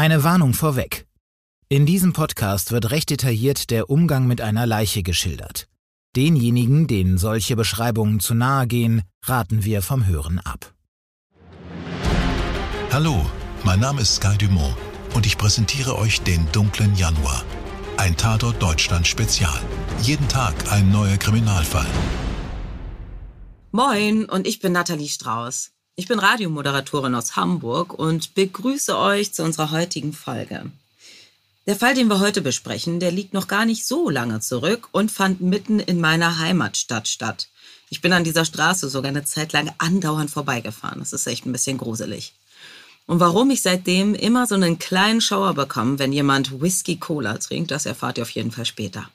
[0.00, 1.06] Eine Warnung vorweg.
[1.68, 5.68] In diesem Podcast wird recht detailliert der Umgang mit einer Leiche geschildert.
[6.16, 10.72] Denjenigen, denen solche Beschreibungen zu nahe gehen, raten wir vom Hören ab.
[12.90, 13.26] Hallo,
[13.62, 14.74] mein Name ist Sky Dumont
[15.12, 17.44] und ich präsentiere euch den dunklen Januar.
[17.98, 19.60] Ein Tatort Deutschland Spezial.
[20.00, 21.90] Jeden Tag ein neuer Kriminalfall.
[23.70, 25.72] Moin, und ich bin Nathalie Strauß.
[26.00, 30.70] Ich bin Radiomoderatorin aus Hamburg und begrüße euch zu unserer heutigen Folge.
[31.66, 35.10] Der Fall, den wir heute besprechen, der liegt noch gar nicht so lange zurück und
[35.10, 37.48] fand mitten in meiner Heimatstadt statt.
[37.90, 41.00] Ich bin an dieser Straße sogar eine Zeit lang andauernd vorbeigefahren.
[41.00, 42.32] Das ist echt ein bisschen gruselig.
[43.04, 47.72] Und warum ich seitdem immer so einen kleinen Schauer bekomme, wenn jemand Whisky Cola trinkt,
[47.72, 49.10] das erfahrt ihr auf jeden Fall später.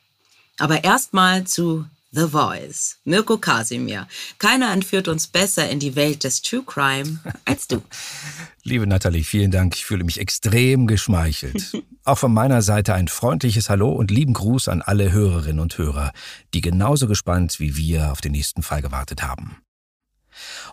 [0.60, 4.08] Aber erstmal zu The Voice, Mirko Kasimir.
[4.38, 7.82] Keiner entführt uns besser in die Welt des True Crime als du.
[8.64, 9.76] Liebe Nathalie, vielen Dank.
[9.76, 11.74] Ich fühle mich extrem geschmeichelt.
[12.06, 16.14] Auch von meiner Seite ein freundliches Hallo und lieben Gruß an alle Hörerinnen und Hörer,
[16.54, 19.58] die genauso gespannt wie wir auf den nächsten Fall gewartet haben.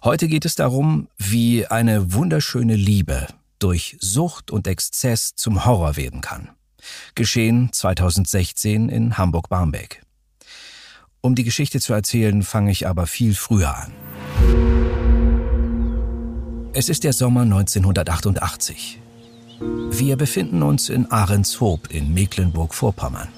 [0.05, 3.27] Heute geht es darum, wie eine wunderschöne Liebe
[3.59, 6.51] durch Sucht und Exzess zum Horror werden kann.
[7.15, 10.03] Geschehen 2016 in Hamburg-Barmbek.
[11.25, 13.93] Um die Geschichte zu erzählen, fange ich aber viel früher an.
[16.73, 18.99] Es ist der Sommer 1988.
[19.93, 23.29] Wir befinden uns in Ahrenshoop in Mecklenburg-Vorpommern.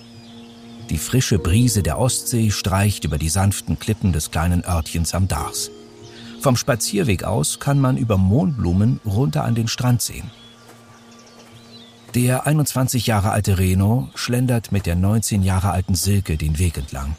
[0.89, 5.71] Die frische Brise der Ostsee streicht über die sanften Klippen des kleinen Örtchens am Dars.
[6.41, 10.31] Vom Spazierweg aus kann man über Mohnblumen runter an den Strand sehen.
[12.15, 17.17] Der 21 Jahre alte Reno schlendert mit der 19 Jahre alten Silke den Weg entlang.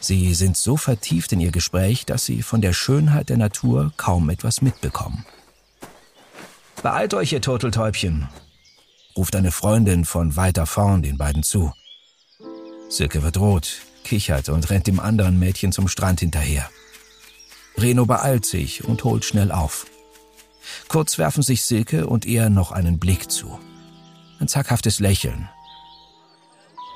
[0.00, 4.30] Sie sind so vertieft in ihr Gespräch, dass sie von der Schönheit der Natur kaum
[4.30, 5.26] etwas mitbekommen.
[6.82, 8.28] Beeilt euch, ihr Turteltäubchen,
[9.14, 11.72] ruft eine Freundin von weiter vorn den beiden zu.
[12.88, 16.68] Silke wird rot, kichert und rennt dem anderen Mädchen zum Strand hinterher.
[17.76, 19.86] Reno beeilt sich und holt schnell auf.
[20.88, 23.60] Kurz werfen sich Silke und er noch einen Blick zu.
[24.38, 25.48] Ein zaghaftes Lächeln,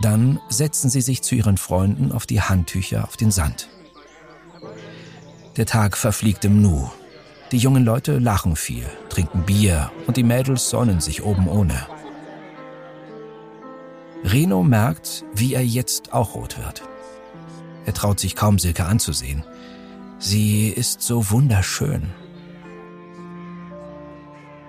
[0.00, 3.68] dann setzen sie sich zu ihren Freunden auf die Handtücher auf den Sand.
[5.56, 6.90] Der Tag verfliegt im Nu.
[7.52, 11.86] Die jungen Leute lachen viel, trinken Bier und die Mädels sonnen sich oben ohne.
[14.24, 16.82] Reno merkt, wie er jetzt auch rot wird.
[17.86, 19.44] Er traut sich kaum Silke anzusehen.
[20.18, 22.10] Sie ist so wunderschön.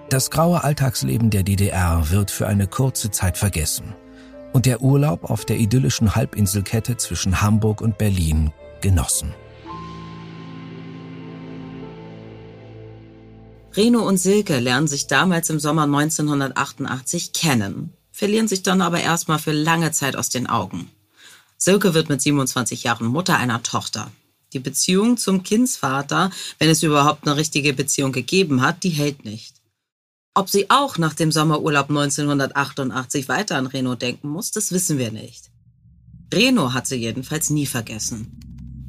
[0.09, 3.95] Das graue Alltagsleben der DDR wird für eine kurze Zeit vergessen
[4.55, 9.33] und der Urlaub auf der idyllischen Halbinselkette zwischen Hamburg und Berlin genossen.
[13.75, 19.39] Reno und Silke lernen sich damals im Sommer 1988 kennen, verlieren sich dann aber erstmal
[19.39, 20.89] für lange Zeit aus den Augen.
[21.57, 24.09] Silke wird mit 27 Jahren Mutter einer Tochter.
[24.53, 29.55] Die Beziehung zum Kindsvater, wenn es überhaupt eine richtige Beziehung gegeben hat, die hält nicht.
[30.37, 35.09] Ob sie auch nach dem Sommerurlaub 1988 weiter an Reno denken muss, das wissen wir
[35.09, 35.49] nicht.
[36.33, 38.37] Reno hat sie jedenfalls nie vergessen.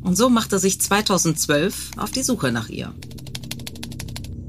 [0.03, 2.93] Und so machte sich 2012 auf die Suche nach ihr.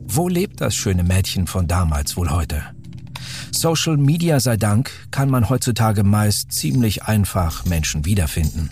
[0.08, 2.64] Wo lebt das schöne Mädchen von damals wohl heute?
[3.52, 8.72] Social Media sei Dank kann man heutzutage meist ziemlich einfach Menschen wiederfinden.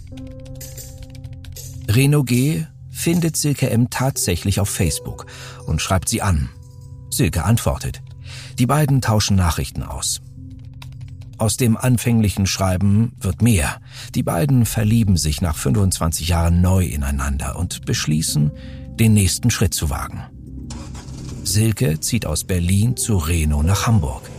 [1.87, 2.65] Reno G.
[2.89, 3.91] findet Silke M.
[3.91, 5.27] tatsächlich auf Facebook
[5.67, 6.49] und schreibt sie an.
[7.11, 8.01] Silke antwortet.
[8.57, 10.21] Die beiden tauschen Nachrichten aus.
[11.37, 13.81] Aus dem anfänglichen Schreiben wird mehr.
[14.15, 18.51] Die beiden verlieben sich nach 25 Jahren neu ineinander und beschließen,
[18.95, 20.23] den nächsten Schritt zu wagen.
[21.43, 24.29] Silke zieht aus Berlin zu Reno nach Hamburg.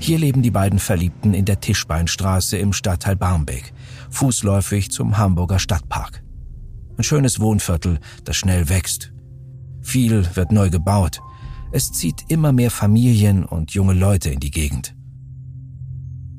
[0.00, 3.74] Hier leben die beiden Verliebten in der Tischbeinstraße im Stadtteil Barmbek,
[4.10, 6.22] fußläufig zum Hamburger Stadtpark.
[6.96, 9.12] Ein schönes Wohnviertel, das schnell wächst.
[9.82, 11.20] Viel wird neu gebaut.
[11.76, 14.94] Es zieht immer mehr Familien und junge Leute in die Gegend.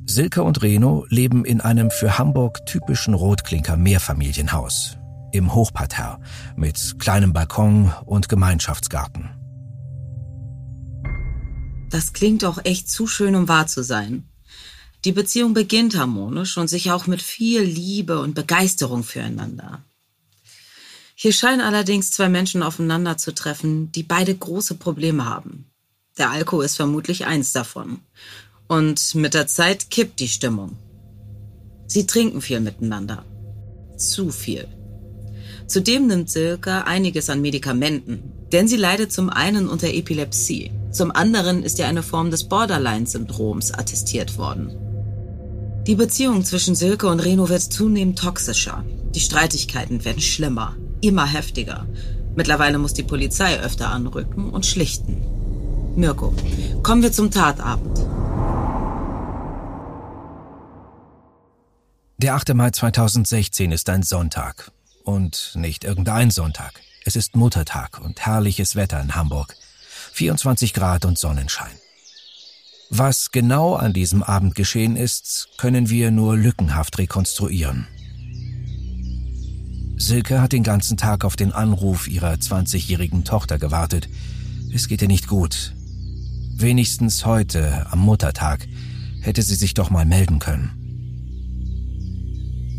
[0.08, 4.98] Silke und Reno leben in einem für Hamburg typischen Rotklinker Mehrfamilienhaus
[5.32, 6.18] im Hochparterre
[6.56, 9.30] mit kleinem Balkon und Gemeinschaftsgarten.
[11.92, 14.28] Das klingt doch echt zu schön, um wahr zu sein.
[15.06, 19.84] Die Beziehung beginnt harmonisch und sich auch mit viel Liebe und Begeisterung füreinander.
[21.20, 25.66] Hier scheinen allerdings zwei Menschen aufeinander zu treffen, die beide große Probleme haben.
[26.20, 28.02] Der Alkohol ist vermutlich eins davon.
[28.68, 30.78] Und mit der Zeit kippt die Stimmung.
[31.88, 33.26] Sie trinken viel miteinander.
[33.98, 34.68] Zu viel.
[35.66, 38.22] Zudem nimmt Silke einiges an Medikamenten,
[38.52, 43.74] denn sie leidet zum einen unter Epilepsie, Zum anderen ist ihr eine Form des Borderline-Syndroms
[43.74, 44.72] attestiert worden.
[45.88, 48.86] Die Beziehung zwischen Silke und Reno wird zunehmend toxischer.
[49.16, 51.88] Die Streitigkeiten werden schlimmer, immer heftiger.
[52.36, 55.22] Mittlerweile muss die Polizei öfter anrücken und schlichten.
[55.96, 56.34] Mirko,
[56.84, 57.98] kommen wir zum Tatabend.
[62.20, 62.54] Der 8.
[62.54, 64.72] Mai 2016 ist ein Sonntag.
[65.04, 66.82] Und nicht irgendein Sonntag.
[67.06, 69.56] Es ist Muttertag und herrliches Wetter in Hamburg.
[70.14, 71.72] 24 Grad und Sonnenschein.
[72.90, 77.88] Was genau an diesem Abend geschehen ist, können wir nur lückenhaft rekonstruieren.
[80.00, 84.08] Silke hat den ganzen Tag auf den Anruf ihrer 20-jährigen Tochter gewartet.
[84.74, 85.74] Es geht ihr nicht gut.
[86.56, 88.68] Wenigstens heute, am Muttertag,
[89.22, 90.72] hätte sie sich doch mal melden können.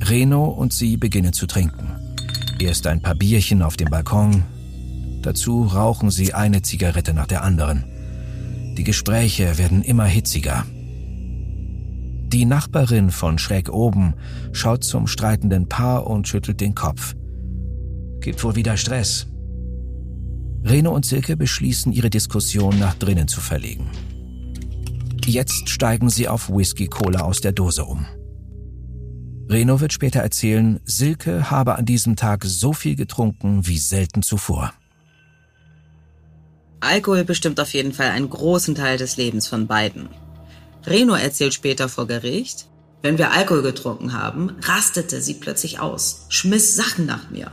[0.01, 1.89] Reno und sie beginnen zu trinken.
[2.61, 4.45] Erst ein paar Bierchen auf dem Balkon.
[5.23, 7.85] Dazu rauchen sie eine Zigarette nach der anderen.
[8.77, 10.65] Die Gespräche werden immer hitziger.
[12.29, 14.15] Die Nachbarin von schräg oben
[14.53, 17.15] schaut zum streitenden Paar und schüttelt den Kopf.
[18.21, 19.27] Gibt wohl wieder Stress.
[20.63, 23.89] Reno und Silke beschließen, ihre Diskussion nach drinnen zu verlegen.
[25.25, 28.05] Jetzt steigen sie auf Whisky-Cola aus der Dose um.
[29.49, 34.75] Reno wird später erzählen, Silke habe an diesem Tag so viel getrunken wie selten zuvor.
[36.81, 40.09] Alkohol bestimmt auf jeden Fall einen großen Teil des Lebens von beiden.
[40.89, 42.67] Reno erzählt später vor Gericht,
[43.03, 47.51] wenn wir Alkohol getrunken haben, rastete sie plötzlich aus, schmiss Sachen nach mir.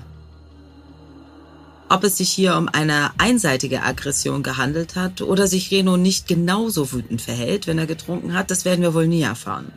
[1.88, 6.92] Ob es sich hier um eine einseitige Aggression gehandelt hat oder sich Reno nicht genauso
[6.92, 9.72] wütend verhält, wenn er getrunken hat, das werden wir wohl nie erfahren.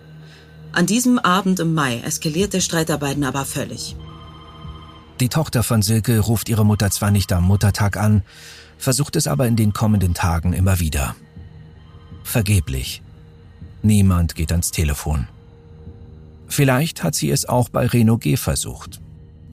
[0.73, 3.95] An diesem Abend im Mai eskaliert der Streit der beiden aber völlig.
[5.21, 8.23] Die Tochter von Silke ruft ihre Mutter zwar nicht am Muttertag an,
[8.79, 11.15] versucht es aber in den kommenden Tagen immer wieder.
[12.23, 13.03] Vergeblich.
[13.83, 15.29] Niemand geht ans Telefon.
[16.49, 19.01] Vielleicht hat sie es auch bei Reno G versucht.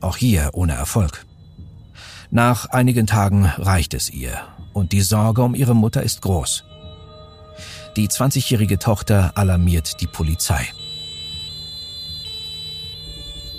[0.01, 1.25] Auch hier ohne Erfolg.
[2.31, 4.41] Nach einigen Tagen reicht es ihr
[4.73, 6.63] und die Sorge um ihre Mutter ist groß.
[7.95, 10.67] Die 20-jährige Tochter alarmiert die Polizei.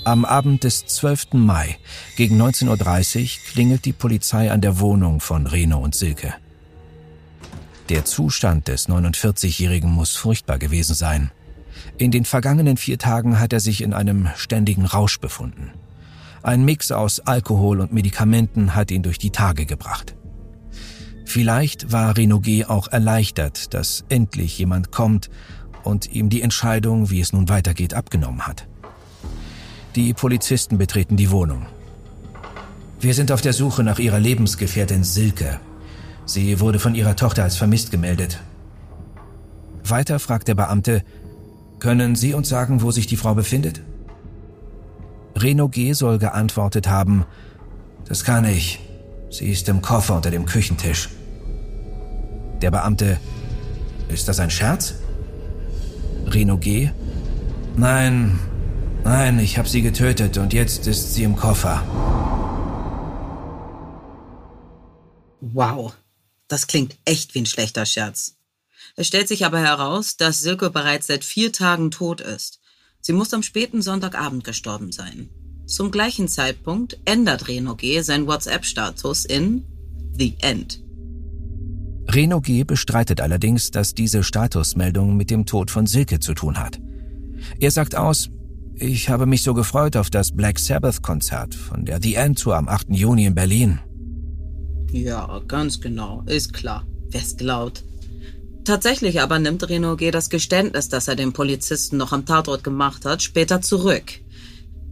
[0.05, 1.33] Am Abend des 12.
[1.33, 1.79] Mai
[2.17, 6.35] gegen 19.30 Uhr klingelt die Polizei an der Wohnung von Reno und Silke.
[7.89, 11.31] Der Zustand des 49-Jährigen muss furchtbar gewesen sein.
[11.99, 15.71] In den vergangenen vier Tagen hat er sich in einem ständigen Rausch befunden.
[16.43, 20.17] Ein Mix aus Alkohol und Medikamenten hat ihn durch die Tage gebracht.
[21.25, 22.65] Vielleicht war Reno G.
[22.65, 25.31] auch erleichtert, dass endlich jemand kommt
[25.85, 28.67] und ihm die Entscheidung, wie es nun weitergeht, abgenommen hat.
[29.95, 31.67] Die Polizisten betreten die Wohnung.
[33.01, 35.61] Wir sind auf der Suche nach ihrer Lebensgefährtin Silke,
[36.27, 38.41] Sie wurde von ihrer Tochter als vermisst gemeldet.
[39.85, 41.03] Weiter fragt der Beamte,
[41.79, 43.81] können Sie uns sagen, wo sich die Frau befindet?
[45.37, 45.93] Reno G.
[45.93, 47.25] soll geantwortet haben,
[48.09, 48.81] das kann ich.
[49.31, 51.11] Sie ist im Koffer unter dem Küchentisch.
[52.63, 53.19] Der Beamte,
[54.09, 54.95] ist das ein Scherz?
[56.27, 56.91] Reno G.
[57.77, 58.39] Nein,
[59.05, 61.83] nein, ich habe sie getötet und jetzt ist sie im Koffer.
[65.41, 65.95] Wow.
[66.49, 68.37] Das klingt echt wie ein schlechter Scherz.
[68.95, 72.61] Es stellt sich aber heraus, dass Silke bereits seit vier Tagen tot ist.
[73.01, 75.29] Sie muss am späten Sonntagabend gestorben sein.
[75.67, 78.01] Zum gleichen Zeitpunkt ändert Reno G.
[78.01, 79.65] seinen WhatsApp-Status in
[80.17, 80.83] The End.
[82.09, 82.63] Reno G.
[82.63, 86.81] bestreitet allerdings, dass diese Statusmeldung mit dem Tod von Silke zu tun hat.
[87.59, 88.31] Er sagt aus,
[88.75, 92.69] ich habe mich so gefreut auf das Black Sabbath-Konzert von der The End Tour am
[92.69, 92.89] 8.
[92.91, 93.81] Juni in Berlin.
[94.93, 96.23] Ja, ganz genau.
[96.27, 96.87] Ist klar.
[97.11, 97.85] Wer's glaubt.
[98.65, 100.11] Tatsächlich aber nimmt Reno G.
[100.11, 104.21] das Geständnis, das er dem Polizisten noch am Tatort gemacht hat, später zurück.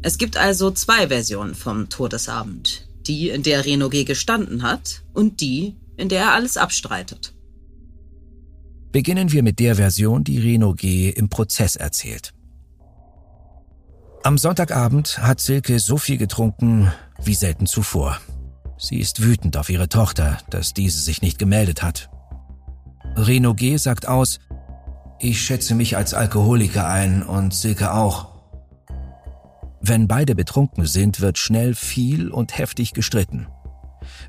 [0.03, 2.87] Es gibt also zwei Versionen vom Todesabend.
[3.07, 4.05] Die, in der Reno G.
[4.05, 7.35] gestanden hat und die, in der er alles abstreitet.
[8.93, 11.11] Beginnen wir mit der Version, die Reno G.
[11.11, 12.33] im Prozess erzählt.
[14.23, 18.21] Am Sonntagabend hat Silke so viel getrunken wie selten zuvor.
[18.77, 22.11] Sie ist wütend auf ihre Tochter, dass diese sich nicht gemeldet hat.
[23.17, 23.77] Reno G.
[23.77, 24.41] sagt aus,
[25.21, 28.35] ich schätze mich als Alkoholiker ein und Silke auch.
[29.81, 33.47] Wenn beide betrunken sind, wird schnell viel und heftig gestritten.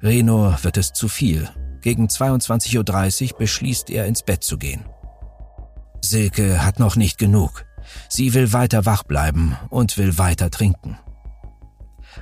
[0.03, 1.49] Reno wird es zu viel.
[1.81, 4.85] Gegen 22.30 Uhr beschließt er, ins Bett zu gehen.
[6.01, 7.65] Silke hat noch nicht genug.
[8.09, 10.97] Sie will weiter wach bleiben und will weiter trinken.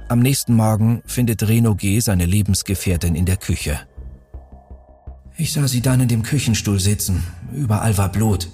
[0.10, 2.00] Am nächsten Morgen findet Reno G.
[2.00, 3.80] seine Lebensgefährtin in der Küche.
[5.38, 7.24] Ich sah sie dann in dem Küchenstuhl sitzen.
[7.52, 8.50] Überall war Blut.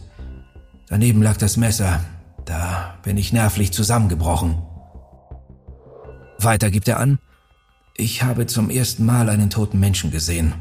[0.88, 2.04] Daneben lag das Messer.
[2.46, 4.62] Da bin ich nervlich zusammengebrochen.
[6.40, 7.20] Weiter gibt er an,
[8.00, 10.54] ich habe zum ersten Mal einen toten Menschen gesehen.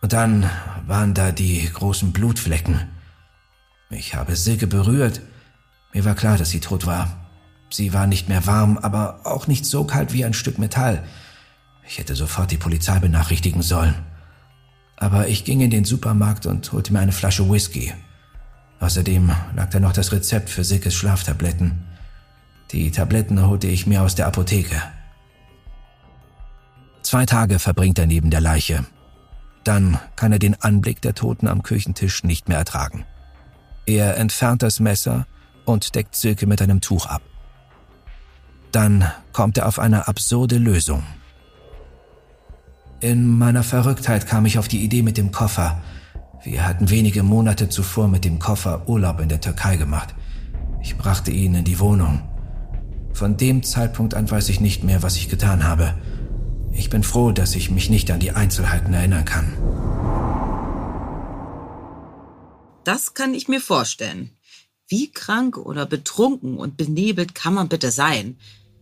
[0.00, 0.48] Und dann
[0.86, 2.80] waren da die großen Blutflecken.
[3.90, 5.20] Ich habe Silke berührt.
[5.92, 7.27] Mir war klar, dass sie tot war.
[7.70, 11.04] Sie war nicht mehr warm, aber auch nicht so kalt wie ein Stück Metall.
[11.86, 13.94] Ich hätte sofort die Polizei benachrichtigen sollen.
[14.96, 17.92] Aber ich ging in den Supermarkt und holte mir eine Flasche Whisky.
[18.80, 21.84] Außerdem lag da noch das Rezept für Silkes Schlaftabletten.
[22.72, 24.82] Die Tabletten holte ich mir aus der Apotheke.
[27.02, 28.84] Zwei Tage verbringt er neben der Leiche.
[29.64, 33.04] Dann kann er den Anblick der Toten am Küchentisch nicht mehr ertragen.
[33.86, 35.26] Er entfernt das Messer
[35.64, 37.22] und deckt Silke mit einem Tuch ab.
[38.72, 41.02] Dann kommt er auf eine absurde Lösung.
[43.00, 45.80] In meiner Verrücktheit kam ich auf die Idee mit dem Koffer.
[46.42, 50.14] Wir hatten wenige Monate zuvor mit dem Koffer Urlaub in der Türkei gemacht.
[50.82, 52.22] Ich brachte ihn in die Wohnung.
[53.12, 55.94] Von dem Zeitpunkt an weiß ich nicht mehr, was ich getan habe.
[56.72, 59.52] Ich bin froh, dass ich mich nicht an die Einzelheiten erinnern kann.
[62.84, 64.30] Das kann ich mir vorstellen.
[64.88, 68.38] Wie krank oder betrunken und benebelt kann man bitte sein?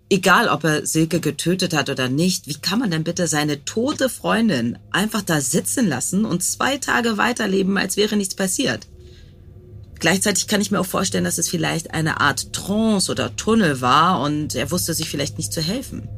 [0.08, 4.08] Egal, ob er Silke getötet hat oder nicht, wie kann man denn bitte seine tote
[4.08, 8.86] Freundin einfach da sitzen lassen und zwei Tage weiterleben, als wäre nichts passiert?
[9.98, 14.20] Gleichzeitig kann ich mir auch vorstellen, dass es vielleicht eine Art Trance oder Tunnel war
[14.20, 16.08] und er wusste sich vielleicht nicht zu helfen.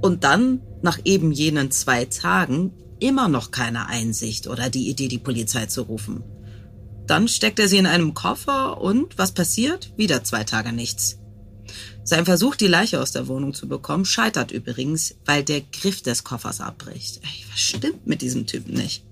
[0.00, 5.18] Und dann, nach eben jenen zwei Tagen, immer noch keine Einsicht oder die Idee, die
[5.18, 6.22] Polizei zu rufen.
[7.06, 9.92] Dann steckt er sie in einem Koffer und was passiert?
[9.96, 11.18] Wieder zwei Tage nichts.
[12.04, 16.22] Sein Versuch, die Leiche aus der Wohnung zu bekommen, scheitert übrigens, weil der Griff des
[16.22, 17.20] Koffers abbricht.
[17.22, 19.04] Ey, was stimmt mit diesem Typen nicht?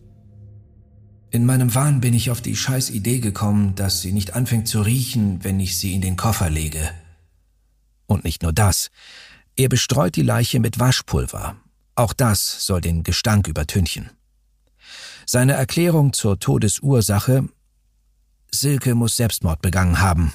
[1.31, 4.83] In meinem Wahn bin ich auf die scheiß Idee gekommen, dass sie nicht anfängt zu
[4.83, 6.91] riechen, wenn ich sie in den Koffer lege.
[8.07, 8.91] Und nicht nur das.
[9.57, 11.57] Er bestreut die Leiche mit Waschpulver.
[11.95, 14.11] Auch das soll den Gestank übertünchen.
[15.25, 17.49] Seine Erklärung zur Todesursache
[18.55, 20.35] Silke muss Selbstmord begangen haben,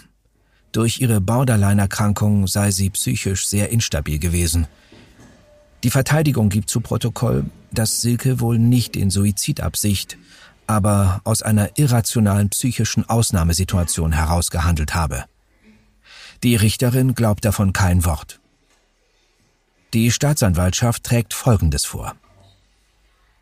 [0.71, 4.67] durch ihre Borderline-Erkrankung sei sie psychisch sehr instabil gewesen.
[5.83, 10.17] Die Verteidigung gibt zu Protokoll, dass Silke wohl nicht in Suizidabsicht,
[10.65, 15.25] aber aus einer irrationalen psychischen Ausnahmesituation heraus gehandelt habe.
[16.43, 18.39] Die Richterin glaubt davon kein Wort.
[19.93, 22.15] Die Staatsanwaltschaft trägt Folgendes vor.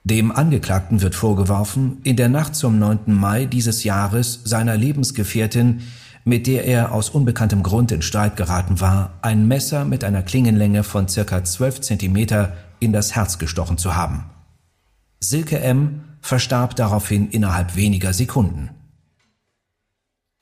[0.04, 3.12] Dem Angeklagten wird vorgeworfen, in der Nacht zum 9.
[3.12, 5.82] Mai dieses Jahres seiner Lebensgefährtin
[6.26, 10.84] mit der er aus unbekanntem Grund in Streit geraten war, ein Messer mit einer Klingenlänge
[10.84, 14.26] von circa 12 Zentimeter in das Herz gestochen zu haben.
[15.20, 16.04] Silke M.
[16.22, 18.72] verstarb daraufhin innerhalb weniger Sekunden.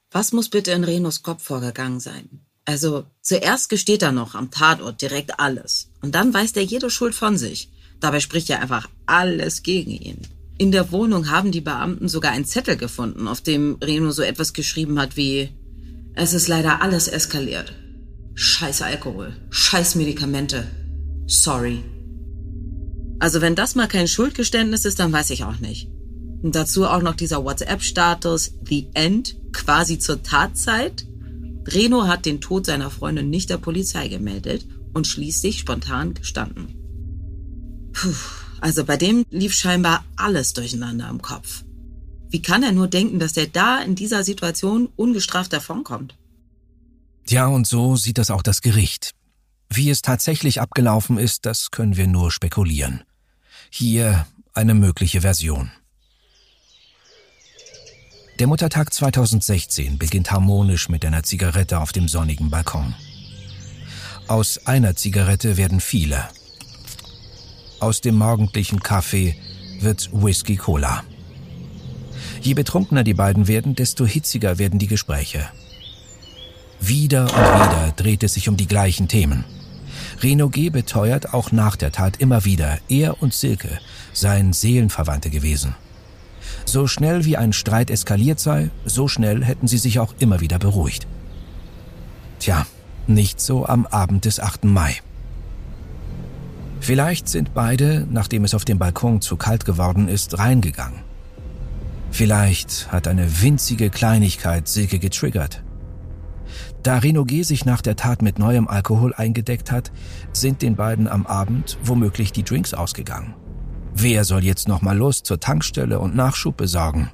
[0.10, 2.30] Was muss bitte in Renos Kopf vorgegangen sein?
[2.66, 5.90] Also, zuerst gesteht er noch am Tatort direkt alles.
[6.02, 7.70] Und dann weist er jede Schuld von sich.
[8.00, 10.22] Dabei spricht ja einfach alles gegen ihn.
[10.58, 14.54] In der Wohnung haben die Beamten sogar einen Zettel gefunden, auf dem Reno so etwas
[14.54, 15.50] geschrieben hat wie
[16.16, 17.74] es ist leider alles eskaliert.
[18.36, 20.68] Scheiß Alkohol, scheiß Medikamente.
[21.28, 21.84] Sorry.
[23.20, 25.90] Also wenn das mal kein Schuldgeständnis ist, dann weiß ich auch nicht.
[26.42, 31.06] Und dazu auch noch dieser WhatsApp-Status The End, quasi zur Tatzeit.
[31.66, 36.76] Reno hat den Tod seiner Freundin nicht der Polizei gemeldet und schließlich spontan gestanden.
[37.94, 38.14] Puh,
[38.60, 41.64] also bei dem lief scheinbar alles durcheinander im Kopf.
[42.34, 46.16] Wie kann er nur denken, dass er da in dieser Situation ungestraft davonkommt?
[47.30, 49.12] Ja, und so sieht das auch das Gericht.
[49.70, 53.04] Wie es tatsächlich abgelaufen ist, das können wir nur spekulieren.
[53.70, 54.26] Hier
[54.56, 55.70] eine mögliche Version.
[58.40, 62.96] Der Muttertag 2016 beginnt harmonisch mit einer Zigarette auf dem sonnigen Balkon.
[64.28, 66.28] Aus einer Zigarette werden viele.
[67.80, 69.36] Aus dem morgendlichen Kaffee
[69.82, 71.04] wird Whisky Cola.
[72.44, 75.48] Je betrunkener die beiden werden, desto hitziger werden die Gespräche.
[76.82, 79.46] Wieder und wieder dreht es sich um die gleichen Themen.
[80.22, 80.70] Reno G.
[80.70, 83.80] beteuert auch nach der Tat immer wieder, er und Silke
[84.12, 85.76] seien Seelenverwandte gewesen.
[86.66, 90.60] So schnell wie ein Streit eskaliert sei, so schnell hätten sie sich auch immer wieder
[90.60, 91.08] beruhigt.
[92.40, 92.68] Tja,
[93.08, 94.66] nicht so am Abend des 8.
[94.66, 94.98] Mai.
[96.82, 101.13] Vielleicht sind beide, nachdem es auf dem Balkon zu kalt geworden ist, reingegangen.
[102.14, 105.64] Vielleicht hat eine winzige Kleinigkeit Silke getriggert.
[106.84, 107.42] Da Reno G.
[107.42, 109.92] sich nach der Tat mit neuem Alkohol eingedeckt hat,
[110.32, 113.34] sind den beiden am Abend womöglich die Drinks ausgegangen.
[113.96, 117.10] Wer soll jetzt noch mal los zur Tankstelle und Nachschub besorgen?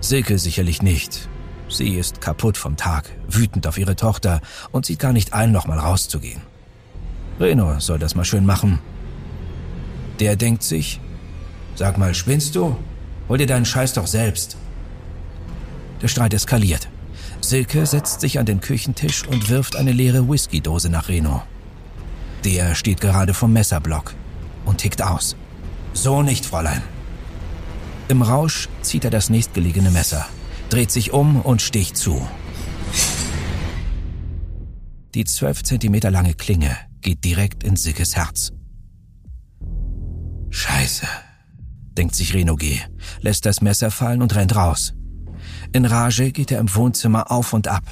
[0.00, 1.28] Silke sicherlich nicht.
[1.68, 5.66] Sie ist kaputt vom Tag, wütend auf ihre Tochter und sieht gar nicht ein, noch
[5.66, 6.42] mal rauszugehen.
[7.40, 8.78] Reno soll das mal schön machen.
[10.20, 11.00] Der denkt sich,
[11.74, 12.76] sag mal, spinnst du?
[13.30, 14.56] Hol dir deinen Scheiß doch selbst.
[16.02, 16.88] Der Streit eskaliert.
[17.40, 21.40] Silke setzt sich an den Küchentisch und wirft eine leere Whiskydose nach Reno.
[22.44, 24.14] Der steht gerade vom Messerblock
[24.64, 25.36] und tickt aus.
[25.92, 26.82] So nicht, Fräulein.
[28.08, 30.26] Im Rausch zieht er das nächstgelegene Messer,
[30.68, 32.26] dreht sich um und sticht zu.
[35.14, 38.50] Die zwölf Zentimeter lange Klinge geht direkt in Silkes Herz.
[40.50, 41.06] Scheiße,
[41.96, 42.80] denkt sich Reno G.,
[43.20, 44.94] lässt das Messer fallen und rennt raus.
[45.72, 47.84] In Rage geht er im Wohnzimmer auf und ab.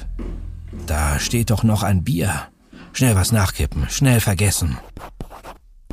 [0.85, 2.47] Da steht doch noch ein Bier.
[2.93, 4.77] Schnell was nachkippen, schnell vergessen.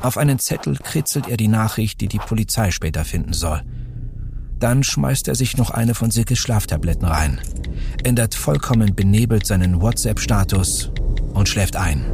[0.01, 3.63] Auf einen Zettel kritzelt er die Nachricht, die die Polizei später finden soll.
[4.59, 7.39] Dann schmeißt er sich noch eine von Silkes Schlaftabletten rein,
[8.03, 10.91] ändert vollkommen benebelt seinen WhatsApp-Status
[11.33, 12.05] und schläft ein.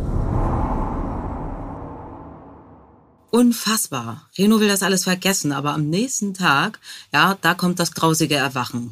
[3.33, 4.29] Unfassbar.
[4.37, 6.79] Reno will das alles vergessen, aber am nächsten Tag,
[7.11, 8.91] ja, da kommt das grausige Erwachen.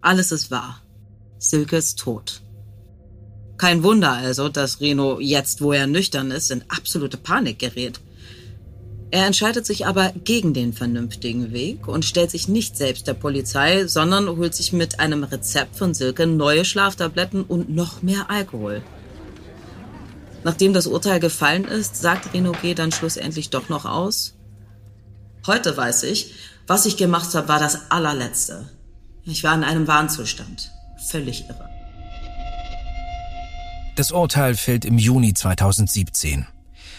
[0.00, 0.80] Alles ist wahr.
[1.38, 2.40] Silke ist tot.
[3.56, 7.98] Kein Wunder also, dass Reno jetzt, wo er nüchtern ist, in absolute Panik gerät.
[9.10, 13.88] Er entscheidet sich aber gegen den vernünftigen Weg und stellt sich nicht selbst der Polizei,
[13.88, 18.82] sondern holt sich mit einem Rezept von Silke neue Schlaftabletten und noch mehr Alkohol.
[20.44, 22.74] Nachdem das Urteil gefallen ist, sagt Reno G.
[22.74, 24.36] dann schlussendlich doch noch aus.
[25.46, 26.34] Heute weiß ich,
[26.66, 28.68] was ich gemacht habe, war das allerletzte.
[29.24, 30.70] Ich war in einem Warnzustand.
[31.08, 31.68] Völlig irre.
[33.96, 36.46] Das Urteil fällt im Juni 2017.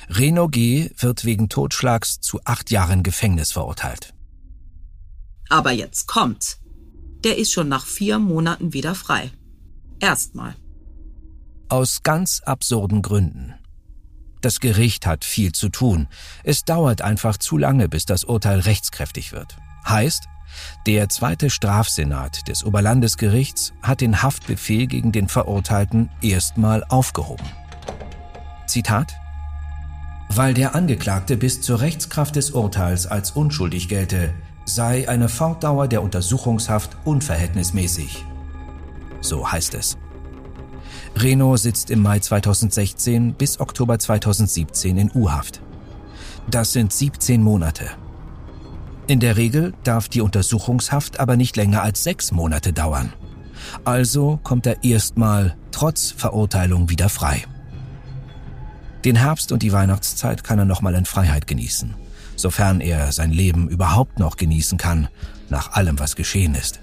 [0.10, 0.90] Reno G.
[0.98, 4.14] wird wegen Totschlags zu acht Jahren Gefängnis verurteilt.
[5.50, 6.58] Aber jetzt kommt.
[7.24, 9.32] Der ist schon nach vier Monaten wieder frei.
[10.00, 10.56] Erstmal.
[11.72, 13.54] Aus ganz absurden Gründen.
[14.42, 16.08] Das Gericht hat viel zu tun.
[16.44, 19.56] Es dauert einfach zu lange, bis das Urteil rechtskräftig wird.
[19.88, 20.24] Heißt,
[20.88, 27.46] der zweite Strafsenat des Oberlandesgerichts hat den Haftbefehl gegen den Verurteilten erstmal aufgehoben.
[28.66, 29.14] Zitat
[30.30, 34.34] Weil der Angeklagte bis zur Rechtskraft des Urteils als unschuldig gelte,
[34.66, 38.26] sei eine Fortdauer der Untersuchungshaft unverhältnismäßig.
[39.22, 40.00] So heißt es.
[41.16, 45.62] Reno sitzt im Mai 2016 bis Oktober 2017 in U-Haft.
[46.50, 47.86] Das sind 17 Monate.
[49.08, 53.14] In der Regel darf die Untersuchungshaft aber nicht länger als sechs Monate dauern.
[53.84, 57.44] Also kommt er erstmal trotz Verurteilung wieder frei.
[59.06, 61.96] Den Herbst und die Weihnachtszeit kann er nochmal in Freiheit genießen,
[62.36, 65.08] sofern er sein Leben überhaupt noch genießen kann,
[65.50, 66.80] nach allem, was geschehen ist.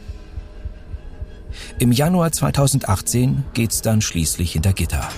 [1.79, 5.09] Im Januar 2018 geht's dann schließlich hinter Gitter,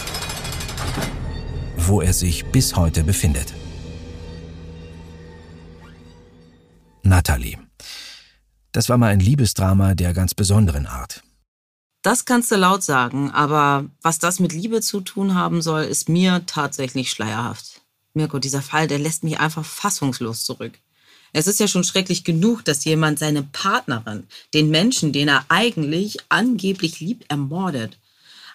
[1.76, 3.54] wo er sich bis heute befindet.
[7.02, 7.58] Natalie.
[8.72, 11.22] Das war mal ein Liebesdrama der ganz besonderen Art.
[12.02, 16.08] Das kannst du laut sagen, aber was das mit Liebe zu tun haben soll, ist
[16.08, 17.82] mir tatsächlich schleierhaft.
[18.14, 20.78] Mirko, dieser Fall, der lässt mich einfach fassungslos zurück.
[21.32, 26.18] Es ist ja schon schrecklich genug, dass jemand seine Partnerin, den Menschen, den er eigentlich
[26.28, 27.98] angeblich liebt, ermordet.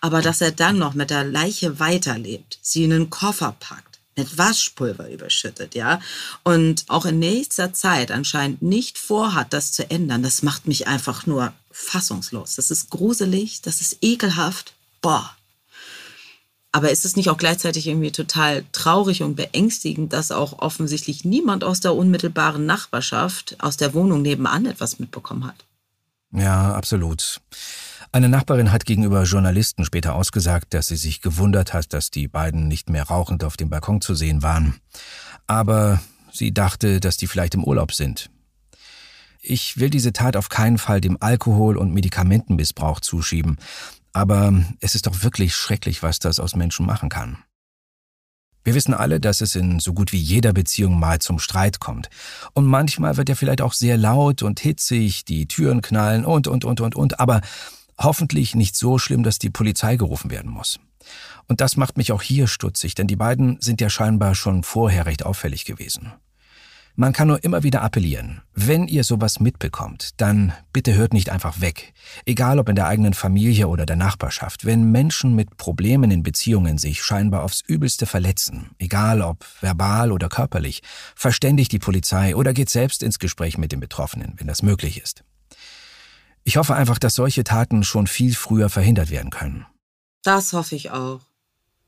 [0.02, 4.38] Aber dass er dann noch mit der Leiche weiterlebt, sie in einen Koffer packt, mit
[4.38, 6.02] Waschpulver überschüttet, ja,
[6.44, 11.26] und auch in nächster Zeit anscheinend nicht vorhat, das zu ändern, das macht mich einfach
[11.26, 12.56] nur fassungslos.
[12.56, 14.74] Das ist gruselig, das ist ekelhaft.
[15.02, 15.36] Boah,
[16.74, 21.64] aber ist es nicht auch gleichzeitig irgendwie total traurig und beängstigend, dass auch offensichtlich niemand
[21.64, 25.66] aus der unmittelbaren Nachbarschaft, aus der Wohnung nebenan etwas mitbekommen hat?
[26.32, 27.42] Ja, absolut.
[28.12, 32.68] Eine Nachbarin hat gegenüber Journalisten später ausgesagt, dass sie sich gewundert hat, dass die beiden
[32.68, 34.76] nicht mehr rauchend auf dem Balkon zu sehen waren.
[35.46, 38.32] Aber sie dachte, dass die vielleicht im Urlaub sind.
[39.42, 43.58] Ich will diese Tat auf keinen Fall dem Alkohol- und Medikamentenmissbrauch zuschieben.
[44.14, 47.38] Aber es ist doch wirklich schrecklich, was das aus Menschen machen kann.
[48.64, 52.10] Wir wissen alle, dass es in so gut wie jeder Beziehung mal zum Streit kommt.
[52.54, 56.64] Und manchmal wird er vielleicht auch sehr laut und hitzig, die Türen knallen und, und,
[56.64, 57.42] und, und, und, aber
[58.00, 60.80] hoffentlich nicht so schlimm, dass die Polizei gerufen werden muss.
[61.48, 65.06] Und das macht mich auch hier stutzig, denn die beiden sind ja scheinbar schon vorher
[65.06, 66.14] recht auffällig gewesen.
[66.96, 68.44] Man kann nur immer wieder appellieren.
[68.54, 71.92] Wenn ihr sowas mitbekommt, dann bitte hört nicht einfach weg.
[72.24, 74.64] Egal ob in der eigenen Familie oder der Nachbarschaft.
[74.64, 80.30] Wenn Menschen mit Problemen in Beziehungen sich scheinbar aufs Übelste verletzen, egal ob verbal oder
[80.30, 80.84] körperlich,
[81.16, 85.24] verständigt die Polizei oder geht selbst ins Gespräch mit den Betroffenen, wenn das möglich ist.
[86.44, 89.66] Ich hoffe einfach, dass solche Taten schon viel früher verhindert werden können.
[90.22, 91.22] Das hoffe ich auch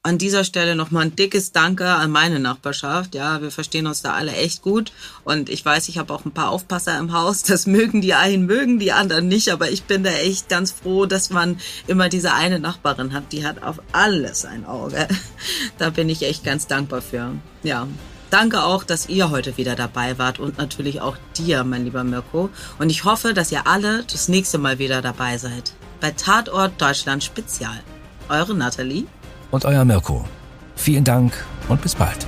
[0.06, 3.16] an dieser Stelle nochmal ein dickes Danke an meine Nachbarschaft.
[3.16, 4.92] Ja, wir verstehen uns da alle echt gut.
[5.24, 7.42] Und ich weiß, ich habe auch ein paar Aufpasser im Haus.
[7.42, 9.52] Das mögen die einen, mögen die anderen nicht.
[9.52, 13.32] Aber ich bin da echt ganz froh, dass man immer diese eine Nachbarin hat.
[13.32, 15.08] Die hat auf alles ein Auge.
[15.78, 17.32] Da bin ich echt ganz dankbar für.
[17.64, 17.88] Ja.
[18.30, 22.50] Danke auch, dass ihr heute wieder dabei wart und natürlich auch dir, mein lieber Mirko.
[22.80, 25.74] Und ich hoffe, dass ihr alle das nächste Mal wieder dabei seid.
[26.00, 27.80] Bei Tatort Deutschland Spezial.
[28.30, 29.06] Eure Nathalie
[29.52, 30.26] und euer Mirko.
[30.76, 31.34] Vielen Dank
[31.68, 32.26] und bis bald.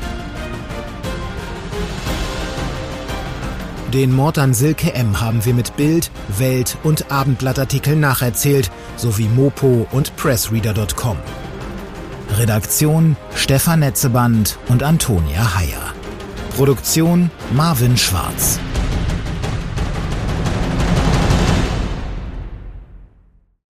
[3.93, 5.21] Den Mord an Silke M.
[5.21, 11.17] haben wir mit Bild, Welt und Abendblattartikeln nacherzählt, sowie Mopo und Pressreader.com.
[12.37, 15.93] Redaktion Stefan Netzeband und Antonia Heyer.
[16.55, 18.59] Produktion Marvin Schwarz.